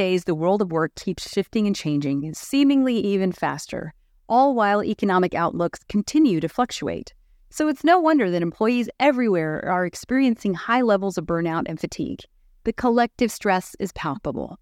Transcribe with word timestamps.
days, 0.00 0.24
the 0.24 0.34
world 0.34 0.62
of 0.62 0.72
work 0.72 0.94
keeps 0.94 1.30
shifting 1.30 1.66
and 1.66 1.76
changing, 1.76 2.32
seemingly 2.32 2.96
even 2.96 3.30
faster, 3.32 3.92
all 4.30 4.54
while 4.54 4.82
economic 4.82 5.34
outlooks 5.34 5.80
continue 5.90 6.40
to 6.40 6.48
fluctuate. 6.48 7.12
So 7.50 7.68
it's 7.68 7.84
no 7.84 8.00
wonder 8.00 8.30
that 8.30 8.40
employees 8.40 8.88
everywhere 8.98 9.62
are 9.68 9.84
experiencing 9.84 10.54
high 10.54 10.80
levels 10.80 11.18
of 11.18 11.26
burnout 11.26 11.64
and 11.66 11.78
fatigue. 11.78 12.20
The 12.64 12.72
collective 12.72 13.30
stress 13.30 13.76
is 13.78 13.92
palpable. 13.92 14.58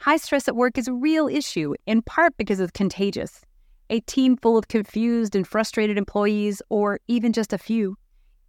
High 0.00 0.18
stress 0.18 0.48
at 0.48 0.56
work 0.56 0.76
is 0.76 0.86
a 0.86 0.92
real 0.92 1.28
issue, 1.28 1.72
in 1.86 2.02
part 2.02 2.36
because 2.36 2.60
it's 2.60 2.72
contagious. 2.72 3.40
A 3.88 4.00
team 4.00 4.36
full 4.36 4.58
of 4.58 4.68
confused 4.68 5.34
and 5.34 5.48
frustrated 5.48 5.96
employees, 5.96 6.60
or 6.68 7.00
even 7.08 7.32
just 7.32 7.54
a 7.54 7.58
few, 7.58 7.96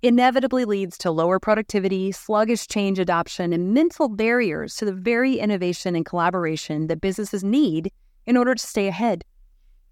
inevitably 0.01 0.65
leads 0.65 0.97
to 0.99 1.11
lower 1.11 1.39
productivity, 1.39 2.11
sluggish 2.11 2.67
change 2.67 2.99
adoption, 2.99 3.51
and 3.51 3.73
mental 3.73 4.07
barriers 4.07 4.75
to 4.75 4.85
the 4.85 4.93
very 4.93 5.39
innovation 5.39 5.95
and 5.95 6.05
collaboration 6.05 6.87
that 6.87 7.01
businesses 7.01 7.43
need 7.43 7.91
in 8.25 8.37
order 8.37 8.55
to 8.55 8.65
stay 8.65 8.87
ahead. 8.87 9.25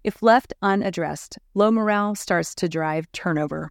If 0.04 0.22
left 0.22 0.54
unaddressed, 0.62 1.38
low 1.54 1.70
morale 1.70 2.14
starts 2.14 2.54
to 2.56 2.68
drive 2.68 3.10
turnover. 3.12 3.70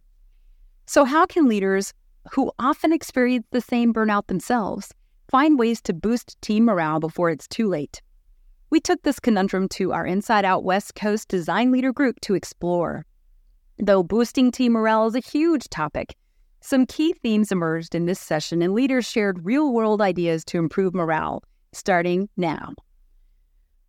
So, 0.86 1.04
how 1.04 1.26
can 1.26 1.48
leaders 1.48 1.92
who 2.32 2.52
often 2.58 2.92
experience 2.92 3.46
the 3.50 3.60
same 3.60 3.92
burnout 3.92 4.26
themselves 4.26 4.92
find 5.30 5.58
ways 5.58 5.80
to 5.82 5.92
boost 5.92 6.40
team 6.40 6.66
morale 6.66 7.00
before 7.00 7.30
it's 7.30 7.48
too 7.48 7.68
late? 7.68 8.00
We 8.70 8.80
took 8.80 9.02
this 9.02 9.18
conundrum 9.18 9.68
to 9.70 9.92
our 9.92 10.06
Inside 10.06 10.44
Out 10.44 10.62
West 10.62 10.94
Coast 10.94 11.28
design 11.28 11.72
leader 11.72 11.92
group 11.92 12.20
to 12.20 12.34
explore. 12.34 13.06
Though 13.78 14.02
boosting 14.02 14.52
team 14.52 14.72
morale 14.72 15.06
is 15.06 15.14
a 15.14 15.20
huge 15.20 15.68
topic, 15.70 16.14
some 16.60 16.86
key 16.86 17.12
themes 17.12 17.52
emerged 17.52 17.94
in 17.94 18.06
this 18.06 18.20
session, 18.20 18.62
and 18.62 18.74
leaders 18.74 19.06
shared 19.06 19.44
real 19.44 19.72
world 19.72 20.02
ideas 20.02 20.44
to 20.46 20.58
improve 20.58 20.94
morale, 20.94 21.42
starting 21.72 22.28
now. 22.36 22.74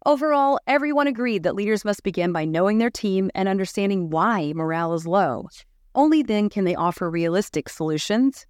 Overall, 0.05 0.59
everyone 0.65 1.07
agreed 1.07 1.43
that 1.43 1.55
leaders 1.55 1.83
must 1.83 2.03
begin 2.03 2.31
by 2.31 2.45
knowing 2.45 2.77
their 2.77 2.89
team 2.89 3.29
and 3.35 3.49
understanding 3.49 4.09
why 4.09 4.53
morale 4.55 4.93
is 4.93 5.05
low. 5.05 5.49
Only 5.93 6.23
then 6.23 6.49
can 6.49 6.63
they 6.63 6.75
offer 6.75 7.09
realistic 7.09 7.67
solutions. 7.67 8.45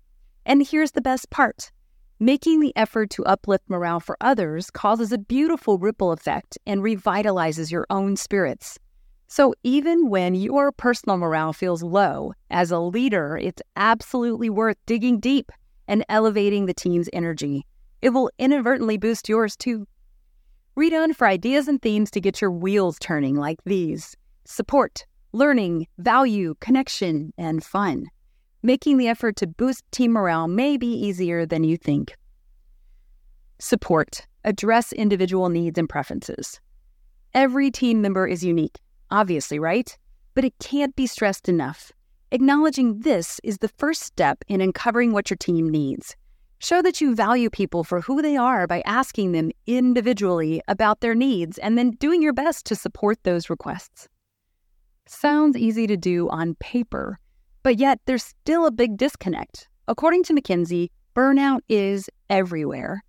And 0.45 0.65
here's 0.65 0.91
the 0.91 1.01
best 1.01 1.29
part 1.29 1.71
making 2.19 2.59
the 2.59 2.73
effort 2.75 3.09
to 3.09 3.25
uplift 3.25 3.69
morale 3.69 4.01
for 4.01 4.17
others 4.19 4.69
causes 4.69 5.11
a 5.11 5.17
beautiful 5.17 5.77
ripple 5.77 6.11
effect 6.11 6.57
and 6.65 6.81
revitalizes 6.81 7.71
your 7.71 7.87
own 7.89 8.17
spirits. 8.17 8.77
So, 9.31 9.53
even 9.61 10.09
when 10.09 10.33
your 10.33 10.71
personal 10.71 11.17
morale 11.17 11.53
feels 11.53 11.83
low, 11.83 12.33
as 12.49 12.71
a 12.71 12.79
leader, 12.79 13.37
it's 13.37 13.61
absolutely 13.75 14.49
worth 14.49 14.77
digging 14.87 15.19
deep 15.19 15.51
and 15.87 16.03
elevating 16.09 16.65
the 16.65 16.73
team's 16.73 17.07
energy. 17.13 17.63
It 18.01 18.09
will 18.09 18.31
inadvertently 18.39 18.97
boost 18.97 19.29
yours 19.29 19.55
too. 19.55 19.85
Read 20.75 20.95
on 20.95 21.13
for 21.13 21.27
ideas 21.27 21.67
and 21.67 21.79
themes 21.79 22.09
to 22.11 22.19
get 22.19 22.41
your 22.41 22.49
wheels 22.49 22.97
turning 22.99 23.35
like 23.35 23.59
these 23.65 24.17
support, 24.45 25.05
learning, 25.31 25.85
value, 25.99 26.55
connection, 26.59 27.31
and 27.37 27.63
fun. 27.63 28.07
Making 28.63 28.97
the 28.97 29.09
effort 29.09 29.35
to 29.35 29.47
boost 29.47 29.83
team 29.91 30.13
morale 30.13 30.47
may 30.47 30.75
be 30.75 30.91
easier 30.91 31.45
than 31.45 31.63
you 31.63 31.77
think. 31.77 32.15
Support. 33.59 34.25
Address 34.43 34.91
individual 34.91 35.49
needs 35.49 35.77
and 35.77 35.87
preferences. 35.87 36.59
Every 37.35 37.69
team 37.69 38.01
member 38.01 38.25
is 38.25 38.43
unique, 38.43 38.79
obviously, 39.11 39.59
right? 39.59 39.97
But 40.33 40.45
it 40.45 40.53
can't 40.59 40.95
be 40.95 41.07
stressed 41.07 41.49
enough. 41.49 41.91
Acknowledging 42.31 42.99
this 42.99 43.39
is 43.43 43.57
the 43.57 43.67
first 43.67 44.03
step 44.03 44.43
in 44.47 44.61
uncovering 44.61 45.13
what 45.13 45.29
your 45.29 45.37
team 45.37 45.69
needs. 45.69 46.15
Show 46.59 46.81
that 46.81 46.99
you 46.99 47.15
value 47.15 47.49
people 47.49 47.83
for 47.83 48.01
who 48.01 48.21
they 48.21 48.35
are 48.35 48.67
by 48.67 48.81
asking 48.85 49.31
them 49.31 49.51
individually 49.65 50.61
about 50.67 50.99
their 50.99 51.15
needs 51.15 51.57
and 51.57 51.77
then 51.77 51.91
doing 51.91 52.21
your 52.21 52.33
best 52.33 52.65
to 52.65 52.75
support 52.75 53.17
those 53.23 53.49
requests. 53.49 54.07
Sounds 55.07 55.57
easy 55.57 55.87
to 55.87 55.97
do 55.97 56.29
on 56.29 56.55
paper, 56.55 57.17
but 57.63 57.79
yet 57.79 57.99
there's 58.05 58.23
still 58.23 58.65
a 58.65 58.71
big 58.71 58.97
disconnect. 58.97 59.69
According 59.87 60.23
to 60.25 60.33
McKinsey, 60.33 60.89
burnout 61.15 61.61
is 61.67 62.09
everywhere. 62.29 63.03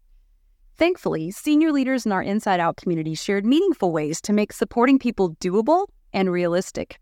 Thankfully, 0.80 1.30
senior 1.30 1.72
leaders 1.72 2.06
in 2.06 2.12
our 2.12 2.22
Inside 2.22 2.58
Out 2.58 2.78
community 2.78 3.14
shared 3.14 3.44
meaningful 3.44 3.92
ways 3.92 4.18
to 4.22 4.32
make 4.32 4.50
supporting 4.50 4.98
people 4.98 5.34
doable 5.34 5.88
and 6.14 6.32
realistic. 6.32 6.98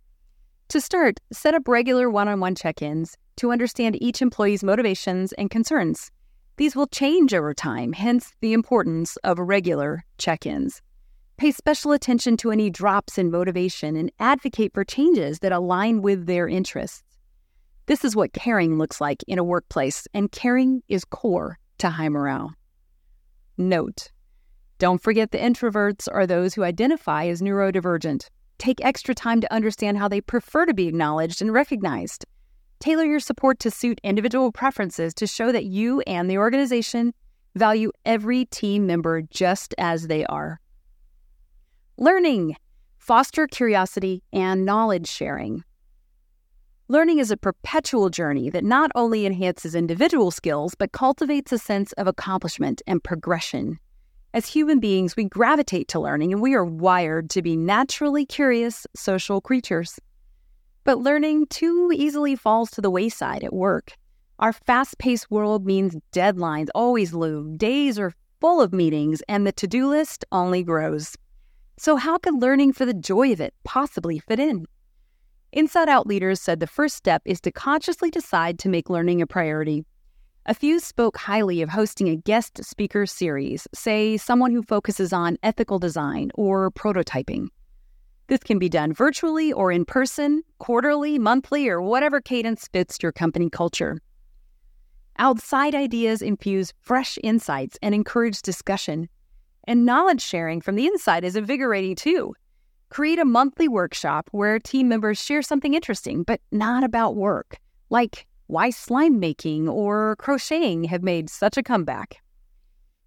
To 0.70 0.80
start, 0.80 1.20
set 1.32 1.54
up 1.54 1.68
regular 1.68 2.10
one 2.10 2.26
on 2.26 2.40
one 2.40 2.56
check 2.56 2.82
ins 2.82 3.16
to 3.36 3.52
understand 3.52 4.02
each 4.02 4.20
employee's 4.20 4.64
motivations 4.64 5.32
and 5.34 5.48
concerns. 5.48 6.10
These 6.56 6.74
will 6.74 6.88
change 6.88 7.32
over 7.32 7.54
time, 7.54 7.92
hence 7.92 8.32
the 8.40 8.52
importance 8.52 9.16
of 9.18 9.38
regular 9.38 10.04
check 10.18 10.44
ins. 10.44 10.82
Pay 11.36 11.52
special 11.52 11.92
attention 11.92 12.36
to 12.38 12.50
any 12.50 12.70
drops 12.70 13.16
in 13.16 13.30
motivation 13.30 13.94
and 13.94 14.10
advocate 14.18 14.74
for 14.74 14.82
changes 14.82 15.38
that 15.38 15.52
align 15.52 16.02
with 16.02 16.26
their 16.26 16.48
interests. 16.48 17.04
This 17.86 18.04
is 18.04 18.16
what 18.16 18.32
caring 18.32 18.76
looks 18.76 19.00
like 19.00 19.22
in 19.28 19.38
a 19.38 19.44
workplace, 19.44 20.08
and 20.12 20.32
caring 20.32 20.82
is 20.88 21.04
core 21.04 21.60
to 21.78 21.90
high 21.90 22.08
morale. 22.08 22.57
Note 23.58 24.12
Don't 24.78 25.02
forget 25.02 25.32
the 25.32 25.38
introverts 25.38 26.06
are 26.12 26.28
those 26.28 26.54
who 26.54 26.62
identify 26.62 27.26
as 27.26 27.42
neurodivergent. 27.42 28.28
Take 28.58 28.84
extra 28.84 29.16
time 29.16 29.40
to 29.40 29.52
understand 29.52 29.98
how 29.98 30.06
they 30.06 30.20
prefer 30.20 30.64
to 30.64 30.72
be 30.72 30.86
acknowledged 30.86 31.42
and 31.42 31.52
recognized. 31.52 32.24
Tailor 32.78 33.04
your 33.04 33.18
support 33.18 33.58
to 33.60 33.70
suit 33.72 34.00
individual 34.04 34.52
preferences 34.52 35.12
to 35.14 35.26
show 35.26 35.50
that 35.50 35.64
you 35.64 36.00
and 36.02 36.30
the 36.30 36.38
organization 36.38 37.12
value 37.56 37.90
every 38.04 38.44
team 38.44 38.86
member 38.86 39.22
just 39.22 39.74
as 39.76 40.06
they 40.06 40.24
are. 40.26 40.60
Learning. 41.96 42.56
Foster 42.98 43.48
curiosity 43.48 44.22
and 44.32 44.64
knowledge 44.64 45.08
sharing. 45.08 45.64
Learning 46.90 47.18
is 47.18 47.30
a 47.30 47.36
perpetual 47.36 48.08
journey 48.08 48.48
that 48.48 48.64
not 48.64 48.90
only 48.94 49.26
enhances 49.26 49.74
individual 49.74 50.30
skills, 50.30 50.74
but 50.74 50.92
cultivates 50.92 51.52
a 51.52 51.58
sense 51.58 51.92
of 51.92 52.06
accomplishment 52.06 52.80
and 52.86 53.04
progression. 53.04 53.78
As 54.32 54.46
human 54.46 54.80
beings, 54.80 55.14
we 55.14 55.24
gravitate 55.24 55.88
to 55.88 56.00
learning 56.00 56.32
and 56.32 56.40
we 56.40 56.54
are 56.54 56.64
wired 56.64 57.28
to 57.30 57.42
be 57.42 57.58
naturally 57.58 58.24
curious 58.24 58.86
social 58.96 59.42
creatures. 59.42 60.00
But 60.84 61.00
learning 61.00 61.48
too 61.48 61.92
easily 61.94 62.34
falls 62.36 62.70
to 62.70 62.80
the 62.80 62.90
wayside 62.90 63.44
at 63.44 63.52
work. 63.52 63.92
Our 64.38 64.54
fast 64.54 64.96
paced 64.96 65.30
world 65.30 65.66
means 65.66 65.94
deadlines 66.12 66.68
always 66.74 67.12
loom, 67.12 67.58
days 67.58 67.98
are 67.98 68.14
full 68.40 68.62
of 68.62 68.72
meetings, 68.72 69.20
and 69.28 69.46
the 69.46 69.52
to 69.52 69.66
do 69.66 69.90
list 69.90 70.24
only 70.32 70.62
grows. 70.62 71.18
So, 71.76 71.96
how 71.96 72.16
could 72.16 72.40
learning 72.40 72.72
for 72.72 72.86
the 72.86 72.94
joy 72.94 73.32
of 73.32 73.42
it 73.42 73.52
possibly 73.64 74.20
fit 74.20 74.40
in? 74.40 74.64
Inside 75.52 75.88
Out 75.88 76.06
leaders 76.06 76.42
said 76.42 76.60
the 76.60 76.66
first 76.66 76.94
step 76.94 77.22
is 77.24 77.40
to 77.40 77.50
consciously 77.50 78.10
decide 78.10 78.58
to 78.58 78.68
make 78.68 78.90
learning 78.90 79.22
a 79.22 79.26
priority. 79.26 79.86
A 80.44 80.52
few 80.52 80.78
spoke 80.78 81.16
highly 81.16 81.62
of 81.62 81.70
hosting 81.70 82.08
a 82.08 82.16
guest 82.16 82.62
speaker 82.62 83.06
series, 83.06 83.66
say 83.72 84.18
someone 84.18 84.50
who 84.50 84.62
focuses 84.62 85.10
on 85.10 85.38
ethical 85.42 85.78
design 85.78 86.30
or 86.34 86.70
prototyping. 86.70 87.48
This 88.26 88.40
can 88.40 88.58
be 88.58 88.68
done 88.68 88.92
virtually 88.92 89.50
or 89.50 89.72
in 89.72 89.86
person, 89.86 90.42
quarterly, 90.58 91.18
monthly, 91.18 91.66
or 91.66 91.80
whatever 91.80 92.20
cadence 92.20 92.68
fits 92.68 92.98
your 93.02 93.12
company 93.12 93.48
culture. 93.48 93.96
Outside 95.18 95.74
ideas 95.74 96.20
infuse 96.20 96.74
fresh 96.82 97.18
insights 97.22 97.78
and 97.80 97.94
encourage 97.94 98.42
discussion. 98.42 99.08
And 99.64 99.86
knowledge 99.86 100.20
sharing 100.20 100.60
from 100.60 100.74
the 100.74 100.86
inside 100.86 101.24
is 101.24 101.36
invigorating 101.36 101.96
too. 101.96 102.34
Create 102.90 103.18
a 103.18 103.24
monthly 103.24 103.68
workshop 103.68 104.28
where 104.32 104.58
team 104.58 104.88
members 104.88 105.22
share 105.22 105.42
something 105.42 105.74
interesting, 105.74 106.22
but 106.22 106.40
not 106.50 106.82
about 106.82 107.16
work, 107.16 107.58
like 107.90 108.26
why 108.46 108.70
slime 108.70 109.20
making 109.20 109.68
or 109.68 110.16
crocheting 110.16 110.84
have 110.84 111.02
made 111.02 111.28
such 111.28 111.56
a 111.56 111.62
comeback. 111.62 112.16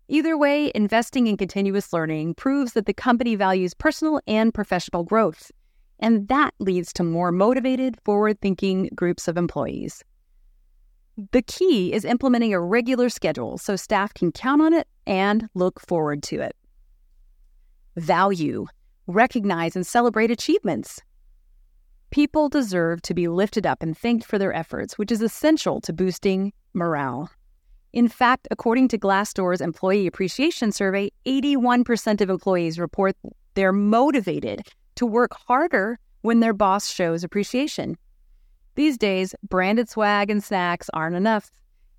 Either 0.08 0.38
way, 0.38 0.72
investing 0.76 1.28
in 1.28 1.38
continuous 1.38 1.94
learning 1.94 2.36
proves 2.36 2.74
that 2.74 2.86
the 2.86 2.94
company 2.94 3.36
values 3.36 3.74
personal 3.74 4.20
and 4.28 4.54
professional 4.54 5.04
growth, 5.04 5.52
and 6.00 6.28
that 6.28 6.54
leads 6.60 6.94
to 6.94 7.04
more 7.04 7.32
motivated, 7.32 7.98
forward 8.04 8.40
thinking 8.42 8.90
groups 8.94 9.28
of 9.28 9.38
employees. 9.38 10.04
The 11.32 11.42
key 11.42 11.94
is 11.94 12.06
implementing 12.06 12.54
a 12.54 12.62
regular 12.62 13.10
schedule 13.10 13.58
so 13.58 13.76
staff 13.76 14.14
can 14.14 14.32
count 14.32 14.62
on 14.62 14.74
it 14.74 14.88
and 15.08 15.50
look 15.56 15.80
forward 15.80 16.24
to 16.24 16.40
it. 16.42 16.56
Value, 17.96 18.66
recognize 19.08 19.76
and 19.76 19.86
celebrate 19.86 20.32
achievements. 20.32 21.02
People 22.12 22.50
deserve 22.50 23.02
to 23.04 23.14
be 23.14 23.28
lifted 23.28 23.66
up 23.66 23.82
and 23.82 23.98
thanked 23.98 24.26
for 24.26 24.38
their 24.38 24.54
efforts, 24.54 24.98
which 24.98 25.12
is 25.12 25.22
essential 25.22 25.80
to 25.82 25.94
boosting 25.94 26.52
morale. 26.74 27.30
In 27.94 28.08
fact, 28.08 28.48
according 28.52 28.88
to 28.90 28.98
Glassdoor's 28.98 29.62
Employee 29.62 30.08
Appreciation 30.08 30.72
Survey, 30.72 31.12
81% 31.26 32.22
of 32.22 32.30
employees 32.30 32.80
report 32.80 33.16
they're 33.54 33.74
motivated 33.74 34.62
to 34.96 35.06
work 35.06 35.32
harder 35.34 36.00
when 36.22 36.40
their 36.40 36.54
boss 36.54 36.90
shows 36.90 37.24
appreciation. 37.24 37.98
These 38.76 38.98
days, 38.98 39.36
branded 39.48 39.90
swag 39.90 40.30
and 40.30 40.44
snacks 40.44 40.90
aren't 40.94 41.18
enough. 41.18 41.52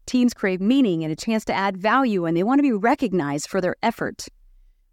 Teams 0.06 0.32
crave 0.32 0.60
meaning 0.60 1.04
and 1.04 1.12
a 1.12 1.16
chance 1.16 1.44
to 1.46 1.52
add 1.52 1.76
value, 1.76 2.24
and 2.24 2.36
they 2.36 2.42
want 2.42 2.58
to 2.58 2.62
be 2.62 2.72
recognized 2.72 3.48
for 3.48 3.60
their 3.60 3.76
effort. 3.82 4.26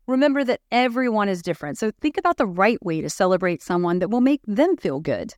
Remember 0.09 0.44
that 0.44 0.61
everyone 0.71 1.29
is 1.29 1.44
different, 1.44 1.77
so 1.77 1.91
think 2.01 2.17
about 2.17 2.38
the 2.38 2.47
right 2.47 2.83
way 2.83 3.00
to 3.00 3.11
celebrate 3.11 3.61
someone 3.61 4.00
that 4.00 4.09
will 4.09 4.21
make 4.21 4.41
them 4.47 4.75
feel 4.75 5.00
good. 5.00 5.35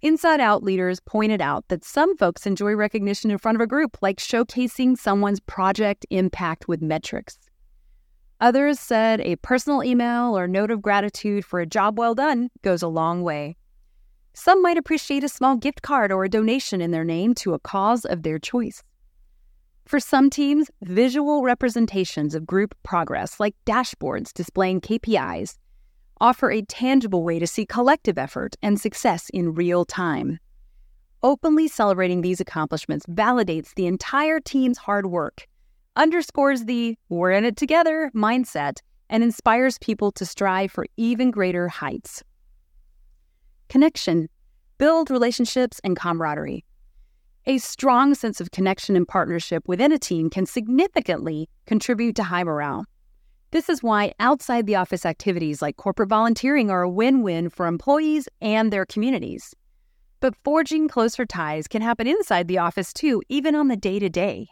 Inside 0.00 0.38
Out 0.38 0.62
leaders 0.62 1.00
pointed 1.00 1.40
out 1.40 1.66
that 1.66 1.84
some 1.84 2.16
folks 2.16 2.46
enjoy 2.46 2.74
recognition 2.74 3.32
in 3.32 3.38
front 3.38 3.56
of 3.56 3.60
a 3.60 3.66
group, 3.66 3.96
like 4.00 4.18
showcasing 4.18 4.96
someone's 4.96 5.40
project 5.40 6.06
impact 6.10 6.68
with 6.68 6.82
metrics. 6.82 7.36
Others 8.40 8.78
said 8.78 9.20
a 9.22 9.34
personal 9.36 9.82
email 9.82 10.38
or 10.38 10.46
note 10.46 10.70
of 10.70 10.80
gratitude 10.80 11.44
for 11.44 11.58
a 11.58 11.66
job 11.66 11.98
well 11.98 12.14
done 12.14 12.50
goes 12.62 12.80
a 12.80 12.86
long 12.86 13.24
way. 13.24 13.56
Some 14.34 14.62
might 14.62 14.78
appreciate 14.78 15.24
a 15.24 15.28
small 15.28 15.56
gift 15.56 15.82
card 15.82 16.12
or 16.12 16.22
a 16.22 16.28
donation 16.28 16.80
in 16.80 16.92
their 16.92 17.04
name 17.04 17.34
to 17.36 17.54
a 17.54 17.58
cause 17.58 18.04
of 18.04 18.22
their 18.22 18.38
choice. 18.38 18.84
For 19.86 20.00
some 20.00 20.30
teams, 20.30 20.70
visual 20.82 21.42
representations 21.42 22.34
of 22.34 22.46
group 22.46 22.74
progress, 22.82 23.38
like 23.38 23.54
dashboards 23.66 24.32
displaying 24.32 24.80
KPIs, 24.80 25.58
offer 26.20 26.50
a 26.50 26.62
tangible 26.62 27.22
way 27.22 27.38
to 27.38 27.46
see 27.46 27.66
collective 27.66 28.16
effort 28.16 28.56
and 28.62 28.80
success 28.80 29.28
in 29.34 29.54
real 29.54 29.84
time. 29.84 30.38
Openly 31.22 31.68
celebrating 31.68 32.22
these 32.22 32.40
accomplishments 32.40 33.04
validates 33.06 33.74
the 33.74 33.86
entire 33.86 34.40
team's 34.40 34.78
hard 34.78 35.06
work, 35.06 35.46
underscores 35.96 36.64
the 36.64 36.96
we're 37.10 37.32
in 37.32 37.44
it 37.44 37.56
together 37.56 38.10
mindset, 38.14 38.78
and 39.10 39.22
inspires 39.22 39.78
people 39.78 40.10
to 40.12 40.24
strive 40.24 40.72
for 40.72 40.86
even 40.96 41.30
greater 41.30 41.68
heights. 41.68 42.22
Connection 43.68 44.28
build 44.78 45.10
relationships 45.10 45.80
and 45.84 45.96
camaraderie. 45.96 46.64
A 47.46 47.58
strong 47.58 48.14
sense 48.14 48.40
of 48.40 48.52
connection 48.52 48.96
and 48.96 49.06
partnership 49.06 49.68
within 49.68 49.92
a 49.92 49.98
team 49.98 50.30
can 50.30 50.46
significantly 50.46 51.50
contribute 51.66 52.16
to 52.16 52.22
high 52.22 52.42
morale. 52.42 52.86
This 53.50 53.68
is 53.68 53.82
why 53.82 54.14
outside 54.18 54.66
the 54.66 54.76
office 54.76 55.04
activities 55.04 55.60
like 55.60 55.76
corporate 55.76 56.08
volunteering 56.08 56.70
are 56.70 56.80
a 56.80 56.88
win 56.88 57.22
win 57.22 57.50
for 57.50 57.66
employees 57.66 58.30
and 58.40 58.72
their 58.72 58.86
communities. 58.86 59.54
But 60.20 60.34
forging 60.42 60.88
closer 60.88 61.26
ties 61.26 61.68
can 61.68 61.82
happen 61.82 62.06
inside 62.06 62.48
the 62.48 62.56
office 62.56 62.94
too, 62.94 63.20
even 63.28 63.54
on 63.54 63.68
the 63.68 63.76
day 63.76 63.98
to 63.98 64.08
day. 64.08 64.48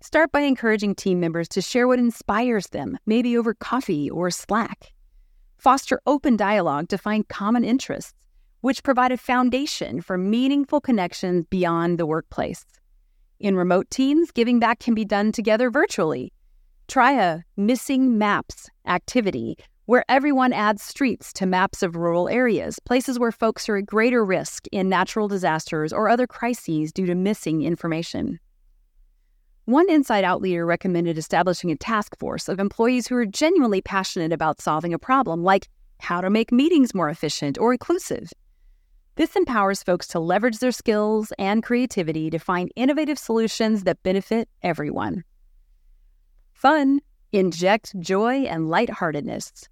Start 0.00 0.32
by 0.32 0.40
encouraging 0.40 0.96
team 0.96 1.20
members 1.20 1.48
to 1.50 1.62
share 1.62 1.86
what 1.86 2.00
inspires 2.00 2.66
them, 2.66 2.98
maybe 3.06 3.38
over 3.38 3.54
coffee 3.54 4.10
or 4.10 4.32
Slack. 4.32 4.92
Foster 5.58 6.00
open 6.06 6.36
dialogue 6.36 6.88
to 6.88 6.98
find 6.98 7.28
common 7.28 7.64
interests 7.64 8.14
which 8.60 8.82
provide 8.82 9.12
a 9.12 9.16
foundation 9.16 10.00
for 10.00 10.18
meaningful 10.18 10.80
connections 10.80 11.44
beyond 11.46 11.98
the 11.98 12.06
workplace. 12.06 12.64
In 13.38 13.56
remote 13.56 13.90
teams, 13.90 14.30
giving 14.30 14.58
back 14.58 14.80
can 14.80 14.94
be 14.94 15.04
done 15.04 15.32
together 15.32 15.70
virtually. 15.70 16.32
Try 16.88 17.12
a 17.20 17.40
missing 17.56 18.16
maps 18.16 18.70
activity 18.86 19.56
where 19.86 20.04
everyone 20.08 20.52
adds 20.52 20.82
streets 20.82 21.32
to 21.34 21.46
maps 21.46 21.82
of 21.82 21.94
rural 21.94 22.28
areas, 22.28 22.78
places 22.80 23.18
where 23.18 23.30
folks 23.30 23.68
are 23.68 23.76
at 23.76 23.86
greater 23.86 24.24
risk 24.24 24.66
in 24.72 24.88
natural 24.88 25.28
disasters 25.28 25.92
or 25.92 26.08
other 26.08 26.26
crises 26.26 26.92
due 26.92 27.06
to 27.06 27.14
missing 27.14 27.62
information. 27.62 28.40
One 29.66 29.90
Inside 29.90 30.24
Out 30.24 30.40
leader 30.40 30.64
recommended 30.64 31.18
establishing 31.18 31.70
a 31.70 31.76
task 31.76 32.16
force 32.18 32.48
of 32.48 32.60
employees 32.60 33.06
who 33.06 33.16
are 33.16 33.26
genuinely 33.26 33.80
passionate 33.80 34.32
about 34.32 34.60
solving 34.60 34.94
a 34.94 34.98
problem, 34.98 35.42
like 35.42 35.68
how 35.98 36.20
to 36.20 36.30
make 36.30 36.52
meetings 36.52 36.94
more 36.94 37.10
efficient 37.10 37.58
or 37.58 37.72
inclusive. 37.72 38.32
This 39.16 39.34
empowers 39.34 39.82
folks 39.82 40.06
to 40.08 40.20
leverage 40.20 40.58
their 40.58 40.72
skills 40.72 41.32
and 41.38 41.62
creativity 41.62 42.28
to 42.28 42.38
find 42.38 42.70
innovative 42.76 43.18
solutions 43.18 43.84
that 43.84 44.02
benefit 44.02 44.46
everyone. 44.62 45.24
Fun, 46.52 47.00
inject 47.32 47.98
joy 47.98 48.42
and 48.42 48.68
lightheartedness. 48.68 49.70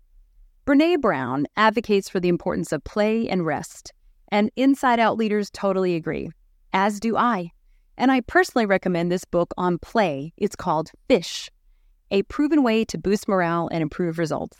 Brene 0.66 0.98
Brown 0.98 1.46
advocates 1.58 2.08
for 2.08 2.20
the 2.20 2.30
importance 2.30 2.72
of 2.72 2.84
play 2.84 3.28
and 3.28 3.44
rest, 3.44 3.92
and 4.28 4.50
Inside 4.56 4.98
Out 4.98 5.18
leaders 5.18 5.50
totally 5.50 5.94
agree, 5.94 6.30
as 6.72 6.98
do 6.98 7.14
I. 7.14 7.50
And 7.98 8.10
I 8.10 8.22
personally 8.22 8.64
recommend 8.64 9.12
this 9.12 9.26
book 9.26 9.52
on 9.58 9.76
play. 9.76 10.32
It's 10.38 10.56
called 10.56 10.90
Fish, 11.06 11.50
a 12.10 12.22
proven 12.22 12.62
way 12.62 12.86
to 12.86 12.96
boost 12.96 13.28
morale 13.28 13.68
and 13.70 13.82
improve 13.82 14.18
results. 14.18 14.56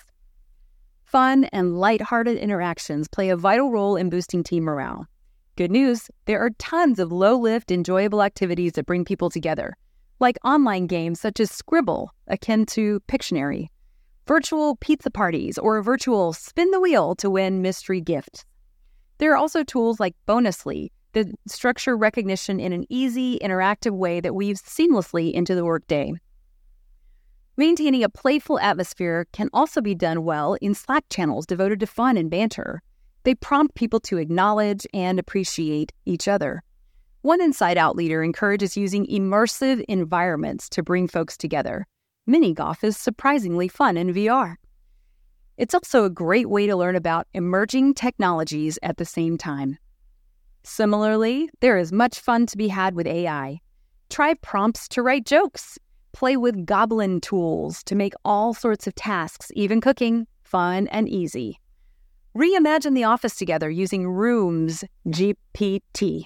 Fun 1.04 1.44
and 1.52 1.78
lighthearted 1.78 2.36
interactions 2.38 3.06
play 3.06 3.28
a 3.28 3.36
vital 3.36 3.70
role 3.70 3.94
in 3.94 4.10
boosting 4.10 4.42
team 4.42 4.64
morale. 4.64 5.06
Good 5.56 5.70
news 5.70 6.10
there 6.24 6.40
are 6.40 6.50
tons 6.58 6.98
of 6.98 7.12
low 7.12 7.38
lift, 7.38 7.70
enjoyable 7.70 8.20
activities 8.20 8.72
that 8.72 8.86
bring 8.86 9.04
people 9.04 9.30
together, 9.30 9.76
like 10.18 10.36
online 10.44 10.88
games 10.88 11.20
such 11.20 11.38
as 11.38 11.52
Scribble, 11.52 12.10
akin 12.26 12.66
to 12.66 12.98
Pictionary, 13.06 13.68
virtual 14.26 14.74
pizza 14.76 15.10
parties, 15.10 15.56
or 15.56 15.76
a 15.76 15.84
virtual 15.84 16.32
spin 16.32 16.72
the 16.72 16.80
wheel 16.80 17.14
to 17.14 17.30
win 17.30 17.62
mystery 17.62 18.00
gifts. 18.00 18.44
There 19.18 19.30
are 19.32 19.36
also 19.36 19.62
tools 19.62 20.00
like 20.00 20.16
Bonusly 20.26 20.88
that 21.12 21.28
structure 21.46 21.96
recognition 21.96 22.58
in 22.58 22.72
an 22.72 22.86
easy, 22.88 23.38
interactive 23.38 23.92
way 23.92 24.20
that 24.20 24.34
weaves 24.34 24.62
seamlessly 24.62 25.32
into 25.32 25.54
the 25.54 25.64
workday. 25.64 26.14
Maintaining 27.56 28.02
a 28.02 28.08
playful 28.08 28.58
atmosphere 28.58 29.28
can 29.32 29.48
also 29.52 29.80
be 29.80 29.94
done 29.94 30.24
well 30.24 30.54
in 30.54 30.74
Slack 30.74 31.04
channels 31.08 31.46
devoted 31.46 31.78
to 31.80 31.86
fun 31.86 32.16
and 32.16 32.28
banter. 32.28 32.82
They 33.22 33.36
prompt 33.36 33.76
people 33.76 34.00
to 34.00 34.18
acknowledge 34.18 34.88
and 34.92 35.20
appreciate 35.20 35.92
each 36.04 36.26
other. 36.26 36.64
One 37.22 37.40
Inside 37.40 37.78
Out 37.78 37.94
leader 37.94 38.24
encourages 38.24 38.76
using 38.76 39.06
immersive 39.06 39.84
environments 39.88 40.68
to 40.70 40.82
bring 40.82 41.06
folks 41.06 41.36
together. 41.36 41.86
Mini 42.26 42.52
golf 42.52 42.82
is 42.82 42.96
surprisingly 42.96 43.68
fun 43.68 43.96
in 43.96 44.12
VR. 44.12 44.56
It's 45.56 45.74
also 45.74 46.04
a 46.04 46.10
great 46.10 46.50
way 46.50 46.66
to 46.66 46.74
learn 46.74 46.96
about 46.96 47.28
emerging 47.34 47.94
technologies 47.94 48.80
at 48.82 48.96
the 48.96 49.04
same 49.04 49.38
time. 49.38 49.78
Similarly, 50.64 51.48
there 51.60 51.78
is 51.78 51.92
much 51.92 52.18
fun 52.18 52.46
to 52.46 52.56
be 52.56 52.66
had 52.66 52.96
with 52.96 53.06
AI. 53.06 53.60
Try 54.10 54.34
prompts 54.34 54.88
to 54.88 55.02
write 55.02 55.24
jokes 55.24 55.78
Play 56.14 56.36
with 56.36 56.64
goblin 56.64 57.20
tools 57.20 57.82
to 57.82 57.96
make 57.96 58.14
all 58.24 58.54
sorts 58.54 58.86
of 58.86 58.94
tasks, 58.94 59.50
even 59.56 59.80
cooking, 59.80 60.28
fun 60.44 60.86
and 60.88 61.08
easy. 61.08 61.60
Reimagine 62.38 62.94
the 62.94 63.02
office 63.02 63.34
together 63.34 63.68
using 63.68 64.08
Rooms 64.08 64.84
GPT. 65.08 66.24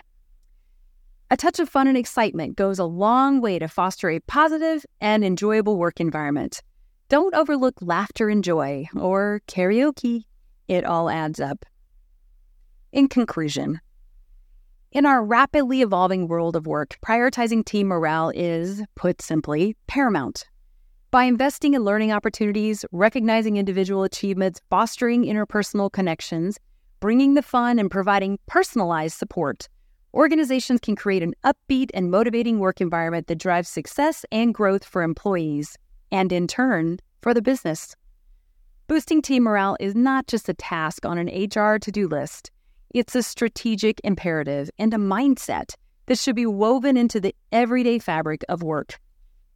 A 1.30 1.36
touch 1.38 1.58
of 1.58 1.70
fun 1.70 1.88
and 1.88 1.96
excitement 1.96 2.56
goes 2.56 2.78
a 2.78 2.84
long 2.84 3.40
way 3.40 3.58
to 3.58 3.66
foster 3.66 4.10
a 4.10 4.20
positive 4.20 4.84
and 5.00 5.24
enjoyable 5.24 5.78
work 5.78 6.00
environment. 6.00 6.62
Don't 7.08 7.34
overlook 7.34 7.76
laughter 7.80 8.28
and 8.28 8.44
joy 8.44 8.86
or 8.94 9.40
karaoke. 9.48 10.24
It 10.68 10.84
all 10.84 11.08
adds 11.08 11.40
up. 11.40 11.64
In 12.92 13.08
conclusion, 13.08 13.80
in 14.92 15.04
our 15.04 15.22
rapidly 15.22 15.82
evolving 15.82 16.28
world 16.28 16.56
of 16.56 16.66
work, 16.66 16.98
prioritizing 17.04 17.64
team 17.64 17.88
morale 17.88 18.32
is, 18.34 18.82
put 18.94 19.20
simply, 19.20 19.76
paramount. 19.86 20.46
By 21.10 21.24
investing 21.24 21.74
in 21.74 21.84
learning 21.84 22.12
opportunities, 22.12 22.84
recognizing 22.92 23.56
individual 23.56 24.02
achievements, 24.02 24.60
fostering 24.70 25.24
interpersonal 25.24 25.92
connections, 25.92 26.58
bringing 27.00 27.34
the 27.34 27.42
fun, 27.42 27.78
and 27.78 27.90
providing 27.90 28.38
personalized 28.46 29.16
support, 29.16 29.68
organizations 30.14 30.80
can 30.80 30.96
create 30.96 31.22
an 31.22 31.34
upbeat 31.44 31.90
and 31.92 32.10
motivating 32.10 32.58
work 32.58 32.80
environment 32.80 33.26
that 33.26 33.38
drives 33.38 33.68
success 33.68 34.24
and 34.32 34.54
growth 34.54 34.84
for 34.84 35.02
employees, 35.02 35.76
and 36.10 36.32
in 36.32 36.46
turn, 36.46 36.98
for 37.20 37.34
the 37.34 37.42
business. 37.42 37.94
Boosting 38.86 39.20
team 39.20 39.42
morale 39.42 39.76
is 39.80 39.94
not 39.94 40.26
just 40.26 40.48
a 40.48 40.54
task 40.54 41.04
on 41.04 41.18
an 41.18 41.28
HR 41.28 41.78
to 41.78 41.92
do 41.92 42.08
list. 42.08 42.50
It's 42.90 43.14
a 43.14 43.22
strategic 43.22 44.00
imperative 44.02 44.70
and 44.78 44.94
a 44.94 44.96
mindset 44.96 45.74
that 46.06 46.18
should 46.18 46.36
be 46.36 46.46
woven 46.46 46.96
into 46.96 47.20
the 47.20 47.34
everyday 47.52 47.98
fabric 47.98 48.42
of 48.48 48.62
work. 48.62 48.98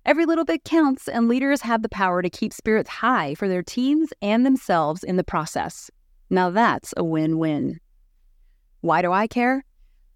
Every 0.04 0.26
little 0.26 0.44
bit 0.44 0.64
counts, 0.64 1.08
and 1.08 1.28
leaders 1.28 1.62
have 1.62 1.80
the 1.80 1.88
power 1.88 2.20
to 2.20 2.28
keep 2.28 2.52
spirits 2.52 2.90
high 2.90 3.34
for 3.34 3.48
their 3.48 3.62
teams 3.62 4.12
and 4.20 4.44
themselves 4.44 5.02
in 5.02 5.16
the 5.16 5.24
process. 5.24 5.90
Now 6.28 6.50
that's 6.50 6.92
a 6.96 7.04
win 7.04 7.38
win. 7.38 7.80
Why 8.82 9.00
do 9.00 9.12
I 9.12 9.28
care? 9.28 9.64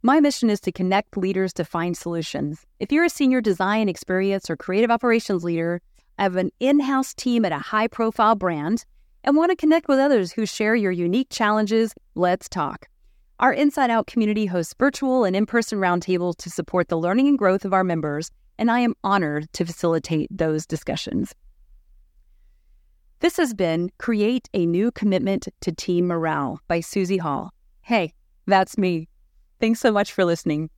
My 0.02 0.20
mission 0.20 0.50
is 0.50 0.60
to 0.60 0.72
connect 0.72 1.16
leaders 1.16 1.52
to 1.54 1.64
find 1.64 1.96
solutions. 1.96 2.66
If 2.80 2.92
you're 2.92 3.04
a 3.04 3.10
senior 3.10 3.40
design, 3.40 3.88
experience, 3.88 4.50
or 4.50 4.56
creative 4.56 4.90
operations 4.90 5.42
leader, 5.42 5.80
I 6.18 6.24
have 6.24 6.36
an 6.36 6.50
in 6.60 6.80
house 6.80 7.14
team 7.14 7.44
at 7.44 7.52
a 7.52 7.58
high 7.58 7.88
profile 7.88 8.34
brand, 8.34 8.84
and 9.24 9.36
want 9.36 9.50
to 9.50 9.56
connect 9.56 9.88
with 9.88 9.98
others 9.98 10.32
who 10.32 10.44
share 10.46 10.74
your 10.74 10.92
unique 10.92 11.28
challenges, 11.30 11.94
let's 12.14 12.48
talk. 12.48 12.88
Our 13.38 13.52
Inside 13.52 13.90
Out 13.90 14.06
community 14.06 14.46
hosts 14.46 14.74
virtual 14.78 15.24
and 15.24 15.36
in 15.36 15.44
person 15.44 15.78
roundtables 15.78 16.38
to 16.38 16.48
support 16.48 16.88
the 16.88 16.96
learning 16.96 17.28
and 17.28 17.38
growth 17.38 17.66
of 17.66 17.74
our 17.74 17.84
members, 17.84 18.30
and 18.56 18.70
I 18.70 18.80
am 18.80 18.94
honored 19.04 19.52
to 19.52 19.66
facilitate 19.66 20.28
those 20.30 20.64
discussions. 20.64 21.34
This 23.20 23.36
has 23.36 23.52
been 23.52 23.90
Create 23.98 24.48
a 24.54 24.64
New 24.64 24.90
Commitment 24.90 25.48
to 25.60 25.70
Team 25.70 26.06
Morale 26.06 26.60
by 26.66 26.80
Susie 26.80 27.18
Hall. 27.18 27.52
Hey, 27.82 28.14
that's 28.46 28.78
me. 28.78 29.06
Thanks 29.60 29.80
so 29.80 29.92
much 29.92 30.12
for 30.12 30.24
listening. 30.24 30.70